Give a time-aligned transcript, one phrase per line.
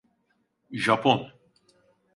[0.71, 1.31] Japon…